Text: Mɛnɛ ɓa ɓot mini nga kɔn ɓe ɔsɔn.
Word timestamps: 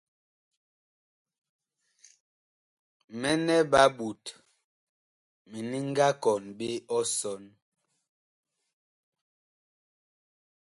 Mɛnɛ 3.19 3.55
ɓa 3.71 3.83
ɓot 3.97 4.23
mini 5.49 5.77
nga 5.89 6.07
kɔn 6.23 6.43
ɓe 6.57 6.69
ɔsɔn. 6.97 7.43